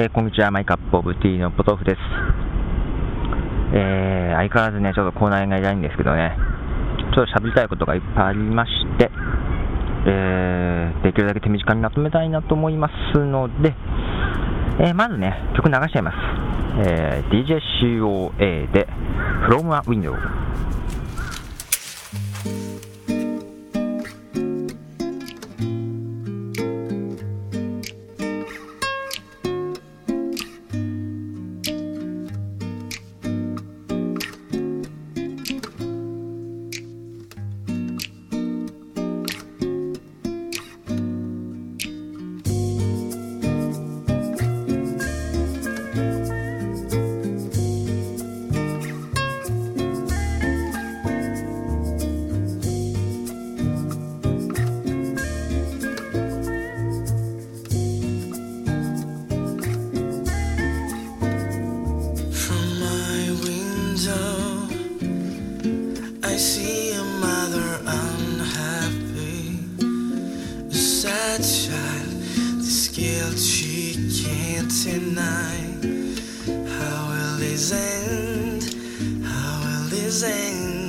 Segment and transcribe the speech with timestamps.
[0.00, 1.98] えー、こんにちは、マイカップオブティーのポトフです。
[3.74, 6.38] えー、相変わらずね、ちょっとコーナーがいないんですけどね、
[7.12, 9.10] ちょっと喋りたいことがいっぱいありまして、
[10.06, 13.74] えー、できるだけ手短にまとめたいなと思いますので、
[14.78, 16.16] えー、まずね、曲流しちゃいます。
[16.78, 18.88] えー、DJCOA で
[19.50, 20.16] From a Window。
[75.30, 76.18] night.
[76.76, 78.62] How will this end?
[79.24, 80.79] How will this end?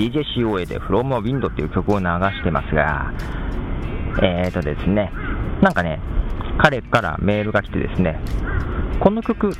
[0.00, 3.12] DJCOA で From a Wind っていう曲を流してますが、
[4.22, 5.12] えーとですね、
[5.60, 6.00] なんかね、
[6.58, 8.18] 彼からメールが来てですね、
[8.98, 9.52] この曲、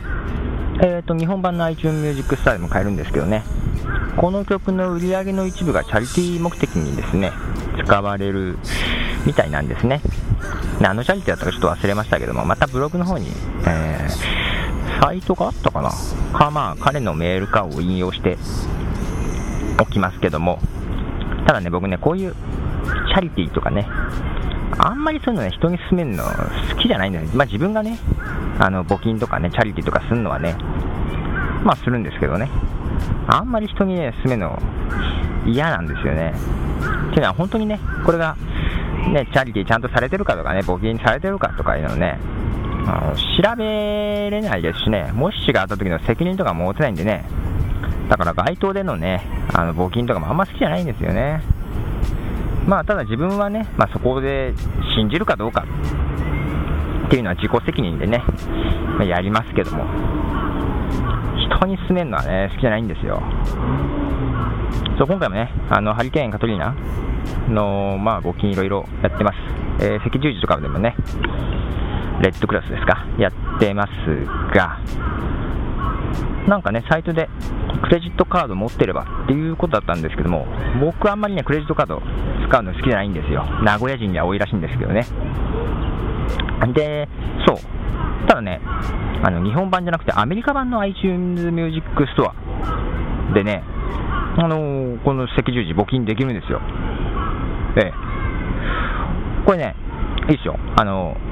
[0.83, 3.43] えーと、日本版の iTunes Music Star でも買えるんですけどね、
[4.17, 7.33] この曲の売り上げの一部がチャリティー目的にですね、
[7.85, 8.59] 使われる
[9.27, 10.01] みたいなんですね。
[10.83, 13.29] あのチャリティーだったかちょっと忘れましたけども、またブログの方に、
[13.67, 15.91] えー、サイトがあったかな？
[16.33, 18.39] か、まあ、彼のメールかを引用して
[19.79, 20.59] おきますけども、
[21.47, 23.87] ただね、僕ね、こういうチャリティーとかね、
[24.79, 27.33] あんまりそういうのね、人に勧めるの好きじゃないんだよね。
[27.35, 27.99] まあ自分がね、
[28.59, 30.55] あの、募金とかね、チャリティーとかするのはね、
[31.65, 32.49] まあするんですけどね、
[33.27, 34.59] あんまり人にね、勧めるの
[35.47, 36.33] 嫌なんですよね。
[37.11, 38.37] っていうのは本当にね、これが、
[39.13, 42.19] ね、チャリティーちゃんとされてるかとかね、募金されてるかとかいうのね、
[42.87, 47.25] あの調べれないですしね、もしがあった時の責任とかも持てないんでね、
[48.11, 49.23] だから街頭でのね、
[49.55, 51.41] あの募金とかもあんま好きじゃないんですよね。
[52.67, 54.53] まあ、ただ自分はね、まあ、そこで
[54.97, 55.65] 信じるかどうか
[57.07, 58.19] っていうのは自己責任でね、
[58.99, 59.85] まあ、やりますけども、
[61.39, 63.23] 人に勧めるのはね、好きじゃないんですよ。
[64.99, 66.75] そう、今回もね、あの、ハリケーンカトリーナ
[67.49, 69.37] の、まあ、募金いろいろやってます。
[69.85, 70.97] えー、赤十字とかでもね、
[72.21, 73.91] レッドクラスですか、やってます
[74.53, 74.81] が、
[76.49, 77.29] なんかね、サイトで
[77.83, 80.47] クレジットカード持ってればっていうことだったんですけども、
[80.81, 82.03] 僕あんまりね、クレジットカード
[82.49, 83.45] 使うの好きじゃないんですよ。
[83.63, 85.07] 名古屋人には多いらしいんですけどね。
[86.75, 87.09] で、
[87.47, 87.57] そう。
[88.29, 88.61] ただね、
[89.23, 91.87] あの、日本版じゃなくてアメリカ版の iTunes Music
[92.17, 92.33] Store
[93.33, 93.63] でね、
[94.37, 96.61] あのー、この赤十字募金できるんですよ。
[97.77, 97.93] ええ。
[99.45, 99.75] これね、
[100.29, 100.59] いいですよ。
[100.77, 101.30] あのー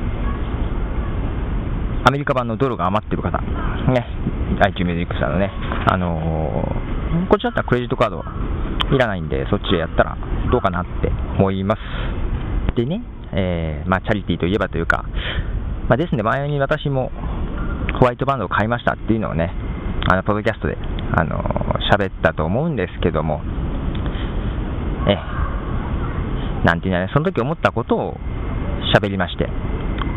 [2.09, 4.07] アメリカ版のドルが余ってる方、ね、
[4.65, 5.53] iTunes Music さんのね、
[5.93, 8.25] あのー、こっちだったらクレジットカード
[8.97, 10.17] いらないんで、そっちでやったら
[10.51, 12.77] どうかなって思います。
[12.77, 13.03] でね、
[13.35, 15.05] えー、まあ、チャリティーといえばというか、
[15.91, 17.13] まあ、ですね、前に私も
[18.01, 19.53] ホワイトバンドを買いましたっていうのをね、
[20.11, 20.79] あの、ポッドキャストで、
[21.13, 23.43] あのー、喋ったと思うんですけども、
[25.09, 25.17] え
[26.65, 28.17] なんていうのね、その時思ったことを
[28.97, 29.47] 喋りまして、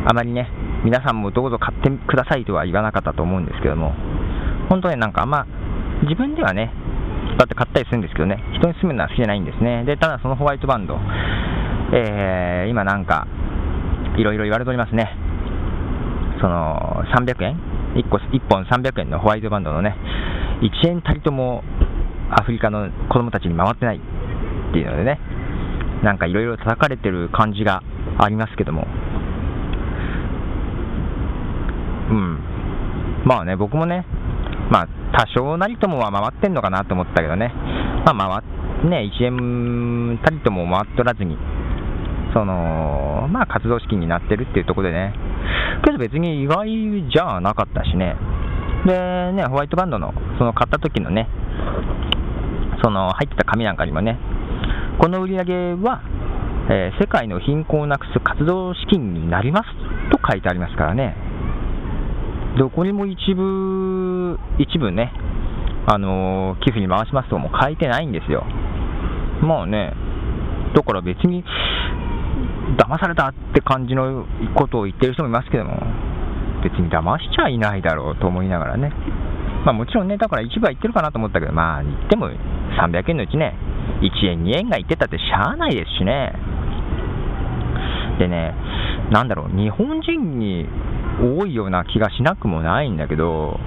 [0.07, 0.47] あまりね、
[0.83, 3.93] 皆さんもどうぞ買ってくださいとは言わなかったと思うんですけども、
[4.69, 5.45] 本当ね、なんかあんま、
[6.03, 6.73] 自分ではね、
[7.37, 9.83] だって買ったりするんですけどね、人に住むのは好きじゃないんですね。
[9.85, 10.97] で、ただそのホワイトバンド、
[11.93, 13.27] えー、今なんか、
[14.17, 15.15] いろいろ言われておりますね。
[16.41, 17.59] その、300円
[17.95, 19.95] ？1, 個1本300円のホワイトバンドのね、
[20.61, 21.63] 1円たりとも
[22.31, 25.19] アフリカの子供たちに回ってないっていうのでね、
[26.03, 27.83] なんかいろいろ叩かれてる感じが
[28.19, 28.87] ありますけども、
[32.11, 32.39] うん。
[33.25, 34.05] まあね、僕もね、
[34.69, 37.53] まあ、多少なりともは回ってんのかなと思ったけどね、
[38.05, 41.37] まあ、回ね、1円たりとも回っとらずに、
[42.33, 45.13] その、まあ、活動資金になってるっていうところでね、
[45.83, 46.65] けど別に意外
[47.11, 48.15] じゃなかったしね、
[48.85, 51.27] で、ね、ホワイトバンドの、その買った時のね、
[52.83, 54.17] その入ってた紙なんかにもね、
[54.99, 56.01] この売り上げは、
[56.69, 59.69] えー、世界の貧困をなくす活動資金になります
[60.11, 61.15] と書いてありますからね、
[62.57, 65.13] どこにも一部、一部ね、
[65.87, 68.43] あのー、寄付に回しますとも書いてないんですよ。
[69.41, 69.93] まあね、
[70.75, 71.43] だから別に、
[72.77, 74.25] 騙されたって感じの
[74.55, 75.79] ことを言ってる人もいますけども、
[76.63, 78.91] 別に騙しちゃいないだろうと思いながらね、
[79.65, 83.55] まあ、もちろんね、だから一部は言ってるかなと思ったけど、まあ、言っても300円のうちね、
[84.01, 86.33] 1円、2円が言ってたってしゃあないですしね。
[88.19, 88.53] でね、
[89.11, 90.67] なんだろう、日本人に
[91.21, 93.59] 多いような気がしなくもないんだけど、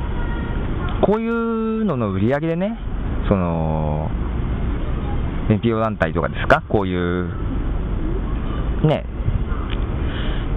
[1.06, 2.78] こういうのの売り上げでね、
[3.28, 4.10] その、
[5.48, 7.28] NPO 団体とかですか、こういう、
[8.86, 9.04] ね、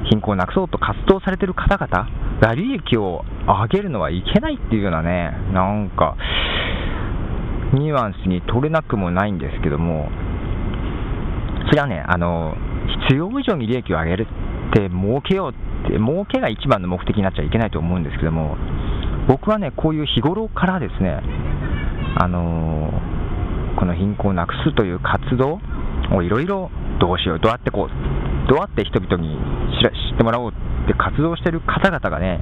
[0.10, 2.10] 貧困をなくそうと活動されてる方々
[2.42, 6.16] が利益を上げるのはいけないっていうようなね、なんか、
[7.74, 10.10] ニュアンスに取れなくもないんですけども、
[11.70, 12.56] それはね、あの、
[13.08, 14.28] 必要以上に利益を上げる
[14.72, 15.54] って儲けようっ
[15.88, 18.57] て、儲けが一番の目的になっちゃいけないと思うんですけども、
[19.28, 21.22] 僕はね、こういう日頃からですね、
[22.19, 22.92] あの
[23.78, 25.60] この貧困をなくすという活動
[26.12, 29.38] をいろいろどうしよう、どうやってこう、どうやって人々に
[30.12, 32.42] 知ってもらおうって活動してる方々がね、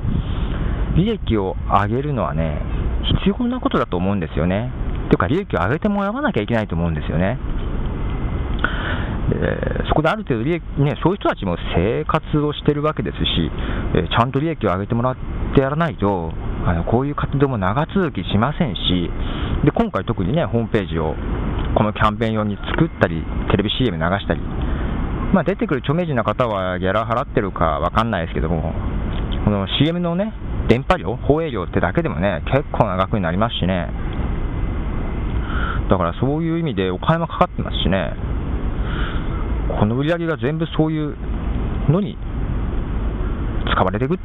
[0.95, 2.62] 利益を上げるのはね、
[3.25, 4.71] 必要なことだと思うんですよね。
[5.09, 7.38] というか、利益を上げてもらわなきゃいけないと思うんですよね。
[9.31, 13.24] えー、そこである程度利益、ね、そういう人たちも生活をしてるわけですし、
[13.95, 15.16] えー、ちゃんと利益を上げてもらっ
[15.56, 16.31] てやらないと、
[16.66, 19.10] あのこういう活動も長続きしませんし、
[19.66, 21.16] で今回特にね、ホームページを
[21.75, 24.42] このキャンペーン用に作ったり、テレビ CM 流したり、
[25.33, 28.74] まあ、出てくる著名人の方はギャラ払ってるかわかんないですけども、
[29.44, 30.33] この CM のね、
[30.69, 33.89] 電波料、放映料ってだけでもね、結構な額になりますしね、
[35.89, 38.13] だからそういう意味でお金もかかってますしね、
[39.79, 41.15] この売り上げが全部そういう
[41.89, 42.17] のに
[43.73, 44.17] 使われていく。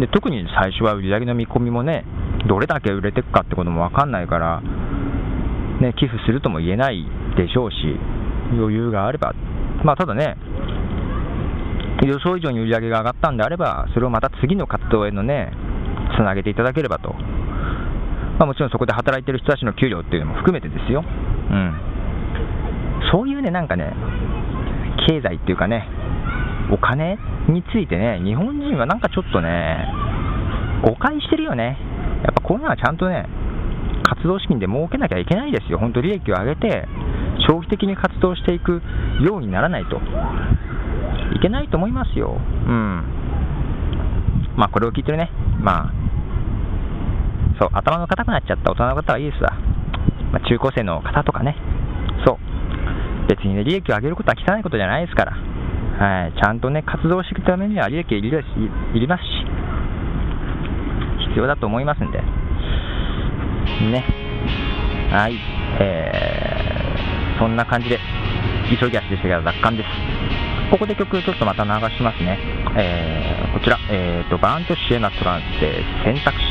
[0.00, 2.04] で特に最初は売り上げの見込みもね、
[2.48, 4.60] どれだけ売れていくかってことも分かんないから、
[5.80, 7.04] ね、寄付するとも言えない
[7.36, 7.76] でしょうし、
[8.52, 9.34] 余裕があれば、
[9.84, 10.36] まあ、ただね、
[12.02, 15.52] 予想以上に売り上げが上がったんであれば、それをまた次の活動へのね、
[16.16, 21.04] つなげていただければと、まあ、もちろんそこで働いてる人たちの給料っていうのも含めてですよ。
[21.04, 21.89] うん
[23.12, 23.92] そういうね、なんかね、
[25.08, 25.88] 経済っていうかね、
[26.70, 27.18] お金
[27.48, 29.88] についてね、日本人はなんかちょっとね、
[30.84, 31.78] 誤解してるよね。
[32.22, 33.26] やっぱこういうのはちゃんとね、
[34.04, 35.78] 活動資金で儲けなきゃいけないですよ。
[35.78, 36.86] 本当利益を上げて、
[37.46, 38.82] 長期的に活動していく
[39.22, 42.36] ようにならないといけないと思いますよ。
[42.36, 43.04] うん。
[44.56, 45.30] まあこれを聞いてるね、
[45.60, 45.92] まあ、
[47.60, 49.52] そう、頭の固くなっちゃった大人の方はいいですわ。
[50.32, 51.56] まあ、中高生の方とかね、
[53.30, 59.28] 別にね、利益を上げることは汚いことじゃないですから、はい、ちゃんとね、活動していくためには利益いりいりますし、
[61.28, 64.04] 必要だと思いますんで、ね、
[65.12, 65.38] はい、
[65.78, 68.00] えー、そんな感じで、
[68.68, 69.88] 急ぎ足でしたけど、奪還です。
[70.72, 72.36] ここで曲ちょっとまた流しますね。
[72.76, 76.49] えー、こちら、えーと、バーンとシエナトランスで選択肢。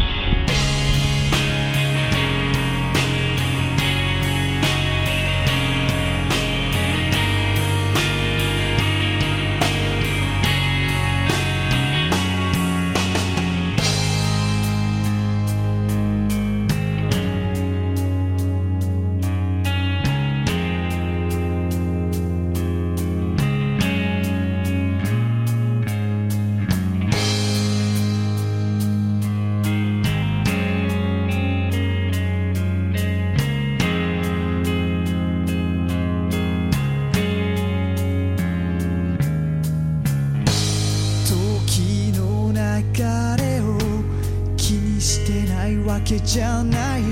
[46.09, 47.03] けじゃない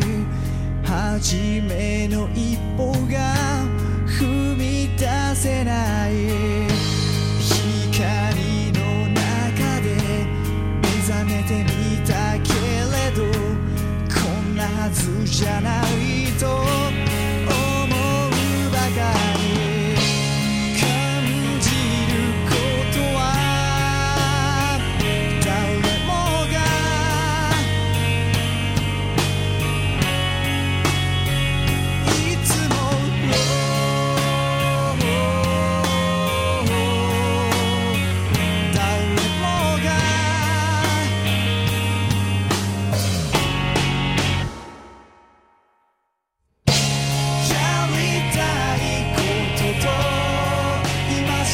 [0.83, 3.63] 初めの一歩が
[4.07, 6.13] 踏み出せない
[7.51, 10.25] 光の中で
[10.81, 11.69] 目覚めてみ
[12.07, 12.49] たけ
[12.89, 13.21] れど
[14.11, 16.06] こんなはずじゃない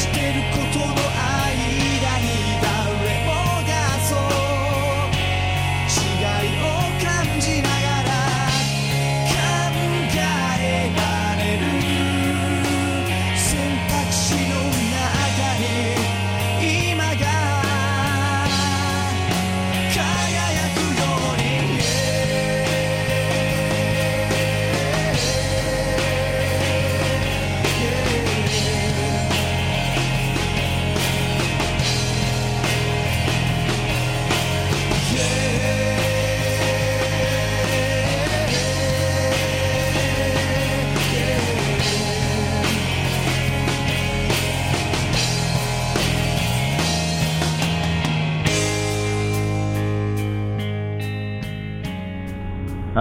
[0.04, 0.63] してる声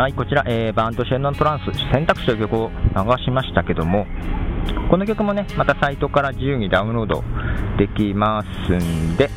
[0.03, 4.05] はい、こちら、えー、バンドシェンノントランス選択肢という曲を流しましたけども、
[4.89, 7.23] この曲もね、またサイトから自由にダウンロード
[7.77, 9.29] できますんで、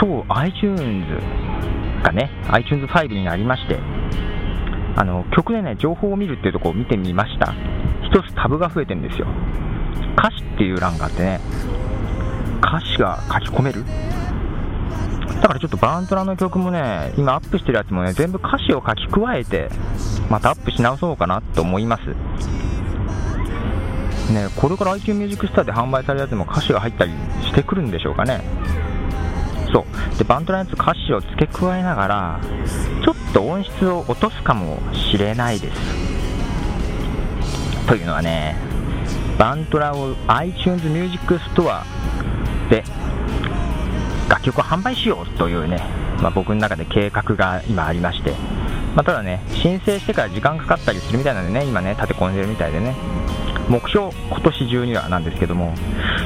[0.00, 1.06] そう、iTunes
[2.02, 3.78] がね、iTunes5 になりまして、
[4.96, 7.54] あの曲でね、情報を見るっていうところを見てみました。
[8.02, 9.28] 一つタブが増えてるんですよ。
[10.18, 11.38] 歌詞っていう欄があってね、
[12.60, 13.84] 歌詞が書き込める
[15.40, 19.70] だからちょっとバントラの曲もね、今アップしてるやつもね、全部歌詞を書き加えて、
[20.30, 22.02] またアップし直そうかなと思います。
[24.32, 27.12] ね、これから iTunes Music Store で販売されるやつも歌詞が入ったり
[27.42, 28.40] してくるんでしょうかね。
[29.72, 30.18] そう。
[30.18, 32.40] で、バントラのやつ歌詞を付け加えながら、
[33.04, 35.78] ちょっと音質を落とすかもしれないです。
[37.86, 38.56] というのはね、
[39.38, 41.82] バントラを iTunes Music Store
[42.68, 42.82] で
[44.28, 45.80] 楽曲を販売しようというね、
[46.20, 48.32] まあ、僕の中で計画が今ありまして、
[48.94, 52.94] まあ、ただね、申請してから時間かかったりするみたいなんでね、今ね、立て込んでるみたいでね、
[53.68, 55.74] 目標、今年中にはなんですけども、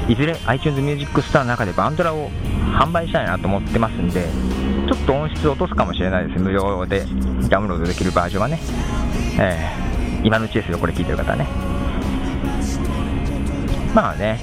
[0.08, 2.30] いずれ iTunes Music Store の中でバンドラを
[2.78, 4.28] 販売したいなと思ってますんで、
[4.88, 7.04] ちょっと音質を落とすかもしれないです、無料で
[7.48, 8.60] ダウンロードできるバージョンはね、
[9.38, 11.46] えー、今のうちですよ、これ聞いてる方はね。
[13.94, 14.38] まあね、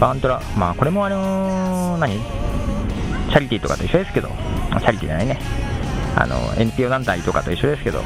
[0.00, 2.45] バンドラ、まあこれもあのー、何？
[3.28, 5.38] チャリティーとかと一緒ですけど、チャリティーじゃないね、
[6.16, 8.00] あの NPO 団体とかと一緒ですけど、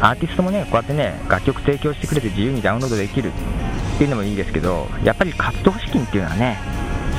[0.00, 6.58] アーティストもね、こうやってね、楽曲提供してくれて自由にダウンロードできるっていうのもいいですけど、やっぱり活動資金っていうのはね、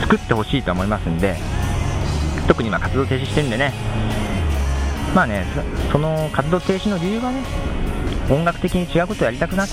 [0.01, 1.36] 作ってほしいと思いますんで、
[2.48, 3.74] 特に今活動停止してるんでね、
[5.16, 5.46] まあね、
[5.92, 7.42] その活動停止の理由はね、
[8.30, 9.68] 音楽的に違うことをやりたくなっ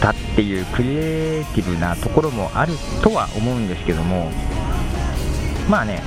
[0.00, 4.30] たっていうクリエイティブなところもあるとは思うんですけども、
[5.68, 6.02] まあね、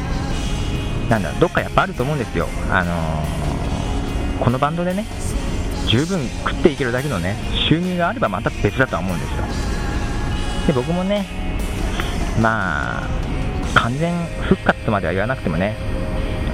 [1.10, 5.06] なんだどっかやっぱあると思うんですよ、あのー、このバンドでね
[5.88, 7.36] 十分食っていけるだけのね
[7.68, 9.38] 収入があればまた別だとは思うんですよ。
[10.68, 11.26] で僕もね
[12.40, 13.08] まあ
[13.74, 15.76] 完全復活までは言わなくてもね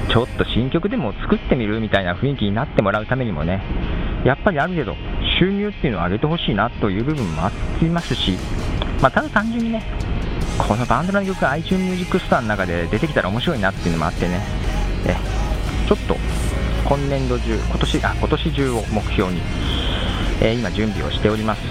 [0.10, 3.62] ちょっと新曲でも作ってみるみたいな雰囲気になってもらうためにもね
[4.24, 4.96] やっぱりある程度
[5.40, 8.38] 収入っていうのを上げてほしいなという部分もありますし、
[9.02, 9.84] まあ、ただ単純にね
[10.58, 14.42] このバンドの曲 iTunes Music Store の中で出てきたら面白いなっていうのもあってね。
[15.08, 15.16] え
[15.88, 16.16] ちょっと
[16.86, 19.42] 今年度中今年あ今年中を目標に、
[20.42, 21.62] えー、今準備をしております。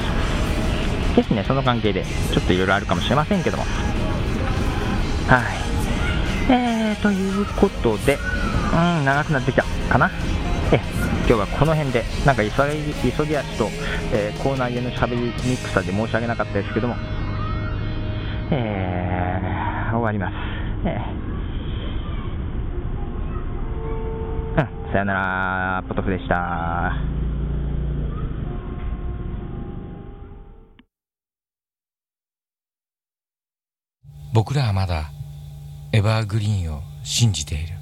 [1.17, 3.64] ですねその関係でちょっといろいろあるかもしれませんけども。
[5.29, 6.53] はい。
[6.53, 8.19] えー、ということで
[8.73, 10.11] うん長くなってきたかな。
[10.73, 10.81] え
[11.26, 13.71] 今日はこの辺でなんか急ぎ急ぎ足と、
[14.12, 16.97] えー、コーナーへのしゃべりミックスで申し訳なかったですけども。
[18.57, 20.35] えー、終わります。
[20.87, 26.93] えー、うん、さよなら、ポトフでした。
[34.33, 35.11] 僕らはまだ
[35.93, 37.74] エバーグリーンを信じている。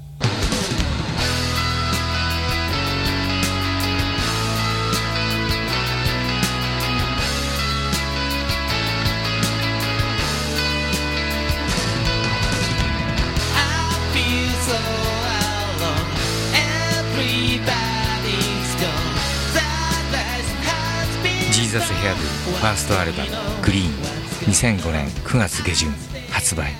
[21.73, 23.29] ザスヘアドゥファーストアルバム
[23.65, 23.93] 「グリーン」
[24.45, 25.91] 2005年9月下旬
[26.29, 26.71] 発売